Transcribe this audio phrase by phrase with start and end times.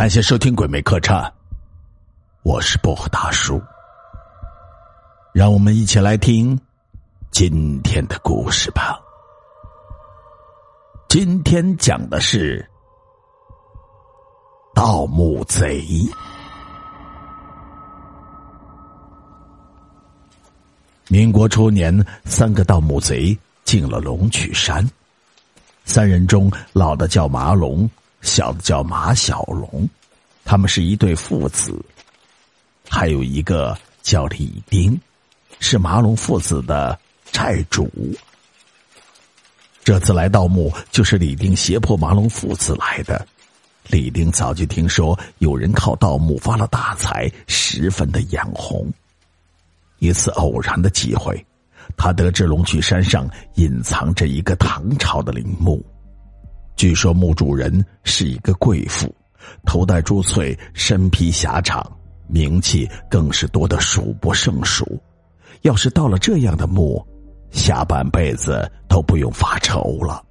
[0.00, 1.14] 感谢收听《鬼魅客栈》，
[2.42, 3.60] 我是薄荷大叔。
[5.34, 6.58] 让我们一起来听
[7.30, 8.98] 今天的故事吧。
[11.06, 12.66] 今天讲的是
[14.74, 15.84] 盗墓贼。
[21.08, 21.94] 民国初年，
[22.24, 24.82] 三个盗墓贼进了龙曲山。
[25.84, 27.86] 三人中，老的叫麻龙，
[28.20, 29.88] 小的叫马小龙，
[30.44, 31.74] 他们是一对父子。
[32.88, 35.00] 还有一个叫李丁，
[35.60, 36.98] 是马龙父子的
[37.30, 37.88] 债主。
[39.84, 43.26] 这次来盗墓，就是李丁胁迫马龙父子来的。
[43.88, 48.92] 李丁早就听说有人靠盗墓发了大财，十分的眼红。
[49.98, 51.44] 一次偶然的机会。
[51.96, 55.84] 他得知龙曲山上隐藏着一个唐朝的陵墓，
[56.80, 59.14] 据说墓主人是一个贵妇，
[59.66, 61.84] 头戴珠翠，身披霞氅，
[62.26, 64.98] 名气更是多得数不胜数。
[65.60, 67.06] 要是到了这样的墓，
[67.50, 70.24] 下半辈子都不用发愁了。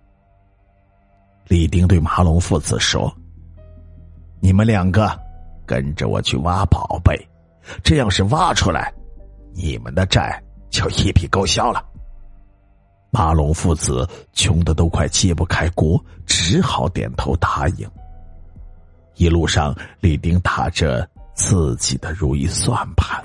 [1.47, 3.15] 李丁对马龙父子说
[4.41, 5.07] ：“你们两个
[5.67, 7.15] 跟着我去挖宝贝，
[7.83, 8.91] 这要是挖出来，
[9.53, 11.83] 你们的债。”就一笔勾销了。
[13.11, 17.89] 马龙父子穷的都快揭不开锅，只好点头答应。
[19.15, 23.21] 一路上，李丁打着自己的如意算盘。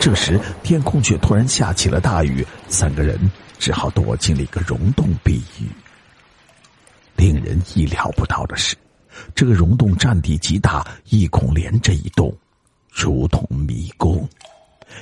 [0.00, 3.18] 这时，天空却突然下起了大雨，三个人
[3.58, 5.68] 只好躲进了一个溶洞避雨。
[7.16, 8.74] 令人意料不到的是，
[9.34, 12.34] 这个溶洞占地极大，一孔连着一洞，
[12.90, 14.26] 如同迷宫。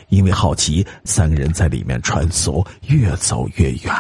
[0.09, 3.93] 因为好奇，三个人在里面穿梭，越走越远。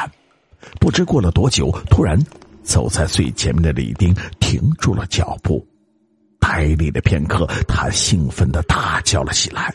[0.80, 2.18] 不知过了多久，突然，
[2.62, 5.66] 走在最前面的李丁停住了脚步。
[6.40, 9.74] 呆立了片刻，他兴奋的大叫了起来：“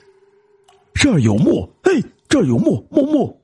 [0.93, 1.69] 这儿有墓！
[1.83, 2.85] 嘿，这儿有墓！
[2.89, 3.39] 墓墓！”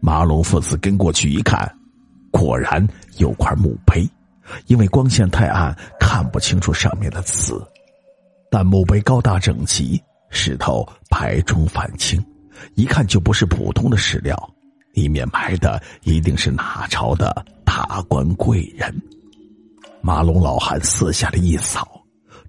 [0.00, 1.70] 马龙父子跟过去一看，
[2.30, 2.86] 果然
[3.18, 4.08] 有块墓碑。
[4.66, 7.62] 因为光线太暗，看不清楚上面的字，
[8.50, 10.02] 但墓碑高大整齐。
[10.34, 12.22] 石头白中泛青，
[12.74, 14.36] 一看就不是普通的石料，
[14.92, 18.92] 里面埋的一定是哪朝的达官贵人。
[20.02, 21.88] 马龙老汉四下的一扫，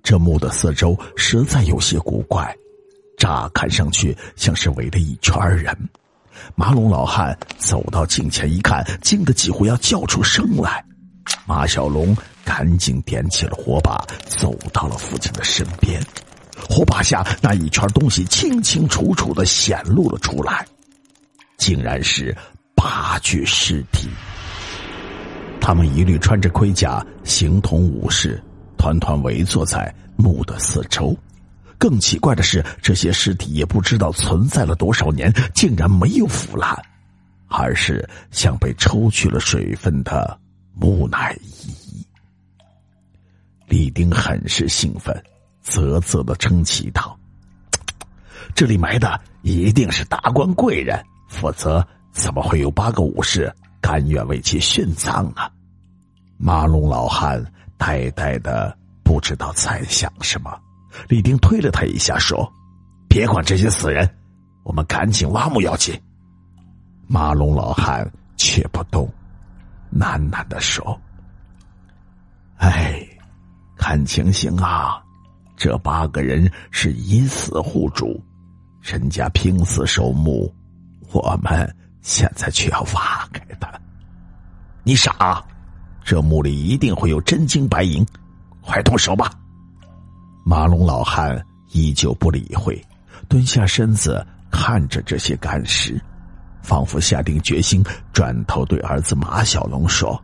[0.04, 2.54] 这墓的四周实在有些古怪，
[3.18, 5.74] 乍看上去像是围了一圈人。
[6.56, 10.84] 马龙老汉走到近前一看，惊得几乎要叫出声来。
[11.46, 16.02] 马小龙赶紧点起了火把，走到了父亲的身边。
[16.58, 20.66] 火把下那一圈东西清清楚楚的显露了出来，
[21.58, 22.36] 竟然是
[22.76, 24.08] 八具尸体。
[25.60, 28.42] 他们一律穿着盔甲，形同武士，
[28.78, 31.18] 团团围坐在墓的四周。
[31.78, 36.74] 更奇怪的是，这些尸体也不知道存在了多少年，竟然没有腐烂，
[37.48, 40.40] 而是像被抽去了水分的
[40.74, 42.06] 木乃伊。
[43.68, 45.22] 李丁很是兴奋。
[45.66, 47.18] 啧啧的称奇道
[48.54, 55.42] ：“这里埋的一定是达官贵人，否则怎么会有八个武士甘愿为其殉葬呢？”
[56.38, 57.44] 马龙老汉
[57.78, 60.56] 呆呆的，不知道在想什么。
[61.10, 62.48] 李丁推了他一下，说
[63.10, 64.08] ：“别管这些死人，
[64.64, 66.00] 我们赶紧挖墓要紧。”
[67.08, 69.12] 马龙老汉却不动，
[69.92, 71.00] 喃喃的说
[72.58, 73.04] ：“哎，
[73.76, 75.02] 看情形啊。”
[75.56, 78.22] 这八个人是以死护主，
[78.82, 80.54] 人家拼死守墓，
[81.12, 83.72] 我们现在却要挖开他。
[84.84, 85.44] 你傻，
[86.04, 88.06] 这墓里一定会有真金白银，
[88.62, 89.32] 快动手吧！
[90.46, 92.80] 马龙老汉依旧不理会，
[93.28, 96.00] 蹲下身子看着这些干尸，
[96.62, 97.84] 仿佛下定决心，
[98.14, 100.22] 转头对儿子马小龙说：“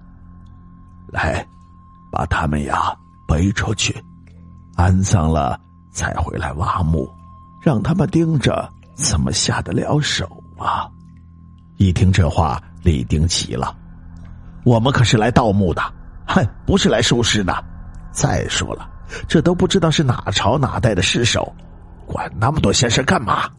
[1.11, 1.43] 来，
[2.11, 2.95] 把他们呀
[3.27, 3.95] 背出去。”
[4.75, 5.59] 安葬了
[5.91, 7.09] 才回来挖墓，
[7.61, 10.25] 让他们盯着，怎么下得了手
[10.57, 10.89] 啊？
[11.77, 13.75] 一听这话，李丁急了
[14.63, 15.81] ：“我们可是来盗墓的，
[16.27, 17.53] 哼，不是来收尸的。
[18.11, 18.89] 再说了，
[19.27, 21.51] 这都不知道是哪朝哪代的尸首，
[22.05, 23.49] 管那么多闲事干嘛？”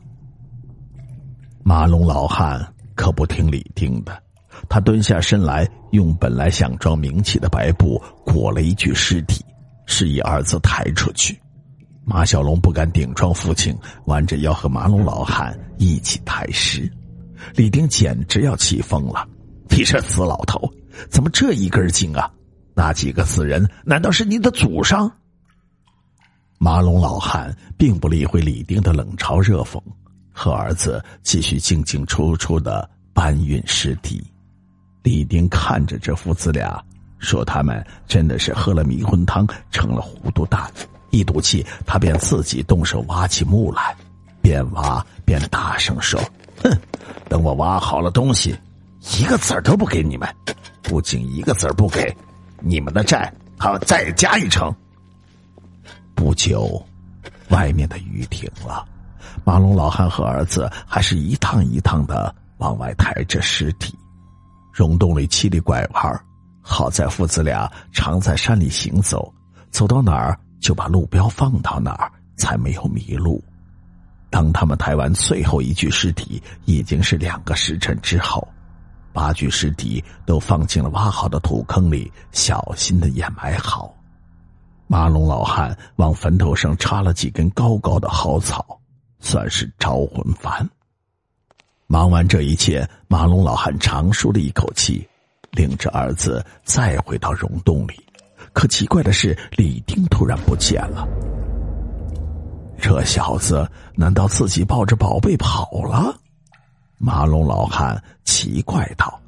[1.65, 2.61] 马龙老汉
[2.95, 4.21] 可不听李丁的，
[4.69, 9.45] 他蹲下身来，用本来想装冥器的白布裹了一具尸体。
[9.93, 11.39] 示意儿子抬出去，
[12.03, 16.91] 马小龙不敢顶撞父亲，弯着腰和马龙老汉一起抬尸。
[17.55, 19.29] 李丁简直要气疯了
[19.69, 20.73] ：“你这死老头，
[21.11, 22.31] 怎么这一根筋啊？
[22.75, 25.13] 那几个死人难道是你的祖上？”
[26.59, 29.79] 马龙老汉并不理会李丁的冷嘲热讽，
[30.33, 34.25] 和儿子继续进进出出的搬运尸体。
[35.03, 36.83] 李丁看着这父子俩，
[37.23, 40.71] 说：“他们真的是喝了迷魂汤，成了糊涂蛋。”
[41.11, 43.95] 一赌气，他便自己动手挖起墓来，
[44.41, 46.21] 边挖边大声说
[46.65, 46.71] ：“哼，
[47.29, 48.57] 等我挖好了东西，
[49.19, 50.29] 一个子儿都不给你们！
[50.83, 52.15] 不仅一个子儿不给，
[52.61, 54.75] 你们的债还要再加一成。”
[56.17, 56.83] 不久，
[57.51, 58.85] 外面的雨停了，
[59.45, 63.95] 马龙老汉和儿子还是一趟一趟的往外抬着尸体。
[64.73, 66.25] 溶洞里七里拐弯，
[66.63, 69.33] 好在父子俩常在山里行走，
[69.71, 73.43] 走到哪儿就把路标放到哪儿，才没有迷路。
[74.31, 78.47] 当他们抬完最后一具尸体，已经是两个时辰之后，
[79.13, 83.95] 八具尸体都放进了挖好的土坑里，小心的掩埋好。
[84.87, 88.79] 马龙老汉往坟头上插了几根高高的蒿草，
[89.21, 90.67] 算是招魂幡。
[91.87, 95.07] 忙完这一切，马龙老汉长舒了一口气，
[95.53, 97.95] 领着儿子再回到溶洞里。
[98.53, 101.07] 可奇怪的是，李丁突然不见了。
[102.79, 106.15] 这小子难道自己抱着宝贝跑了？
[106.99, 109.19] 马龙老汉奇怪道。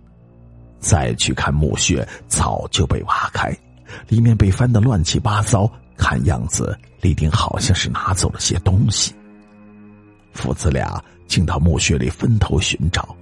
[0.81, 3.57] 再去看墓穴，早就被挖开。
[4.09, 9.15] 里面被翻得乱七八糟，看样子李丁好像是拿走了些东西。
[10.33, 13.17] 父子俩竟到墓穴里分头寻找，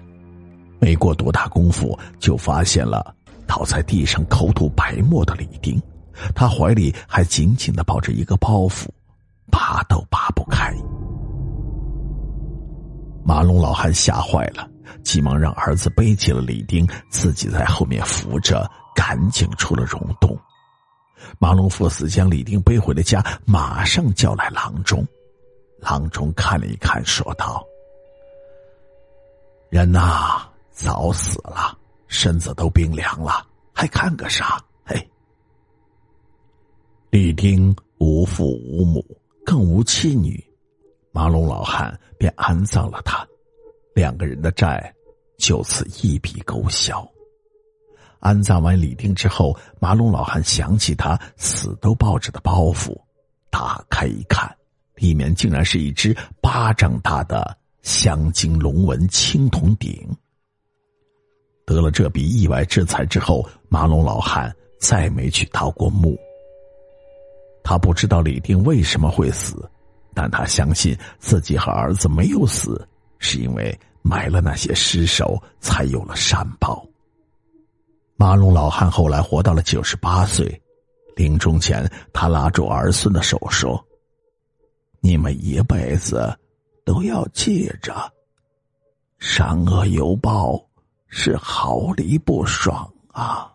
[0.82, 3.14] 没过多大功夫，就发现了
[3.46, 5.80] 倒在地上口吐白沫的李丁，
[6.34, 8.88] 他怀里还紧紧的抱着一个包袱，
[9.48, 10.74] 拔都拔不开。
[13.24, 14.68] 马龙老汉吓坏了，
[15.04, 20.36] 急忙让儿子背起了李丁，自己在后面扶着，赶紧出了溶洞。
[21.38, 25.06] 马龙父子将李丁背回了家，马上叫来郎中。
[25.78, 27.64] 郎中看了一看，说道
[29.70, 31.78] ：“人呐，早死了，
[32.08, 34.58] 身子都冰凉了，还看个啥？
[34.84, 35.10] 嘿！”
[37.10, 39.04] 李丁无父无母，
[39.44, 40.42] 更无妻女，
[41.12, 43.26] 马龙老汉便安葬了他，
[43.94, 44.92] 两个人的债
[45.36, 47.06] 就此一笔勾销。
[48.20, 52.96] 安葬完李丁之后，马龙老汉想起他死都抱着的包袱，
[53.50, 54.50] 打开一看，
[54.94, 60.08] 里面竟然是一只巴掌大的镶金龙纹青铜鼎。
[61.72, 66.14] 得了这笔意外之财之后，马龙老汉再没去盗过墓。
[67.64, 69.66] 他不知道李定为什么会死，
[70.12, 72.86] 但他相信自己和儿子没有死，
[73.18, 76.86] 是因为埋了那些尸首，才有了善报。
[78.16, 80.60] 马龙老汉后来活到了九十八岁，
[81.16, 83.82] 临终前，他拉住儿孙的手说
[85.00, 86.36] ：“你们一辈子
[86.84, 87.94] 都要记着，
[89.18, 90.60] 善恶有报
[91.14, 93.52] 是好礼不爽啊。”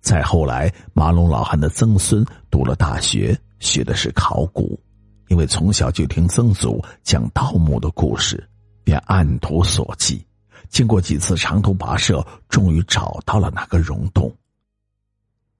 [0.00, 4.80] 再后来，马龙老汉的曾孙读了大学，学的是考古，
[5.28, 8.48] 因为从小就听曾祖讲盗墓的故事，
[8.82, 10.24] 便按图索骥。
[10.68, 14.34] 经过几次长途跋涉，终于找到了那个溶洞。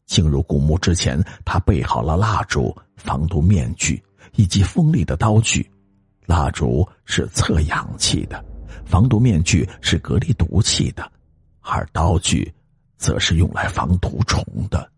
[0.06, 4.02] 进入古墓之前，他备好了蜡烛、防毒面具
[4.36, 5.68] 以及锋利的刀具。
[6.24, 8.44] 蜡烛是测氧气的，
[8.84, 11.10] 防毒面具是隔离毒气的，
[11.60, 12.52] 而刀具
[12.96, 14.90] 则是用来防毒虫的。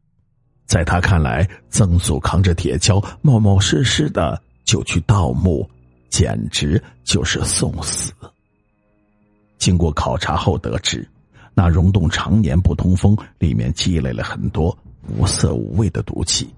[0.67, 5.69] 在他看来，曾祖扛着铁锹，冒冒失失的就去盗墓，
[6.11, 8.13] 简直就是送死。
[9.57, 11.09] 经过考察后得知，
[11.55, 14.77] 那溶洞常年不通风，里面积累了很多
[15.17, 16.49] 无色无味的毒气，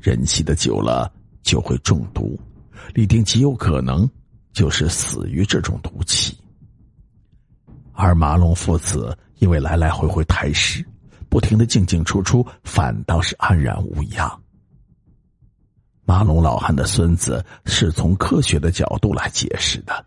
[0.00, 1.10] 人吸的久了
[1.42, 2.38] 就会中毒。
[2.92, 4.08] 李丁极有可能
[4.52, 6.36] 就是死于这种毒气。
[8.02, 10.84] 而马龙父子因为来来回回抬尸，
[11.28, 14.42] 不停的进进出出，反倒是安然无恙。
[16.04, 20.04] 马龙老汉的孙子是从科学的角度来解释的，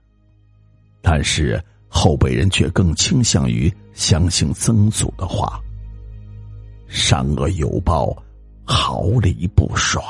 [1.01, 1.63] 但是。
[1.87, 5.57] 后辈人却更倾向于相信曾祖的话
[6.89, 8.13] ：“善恶有报，
[8.65, 10.03] 好礼不爽。”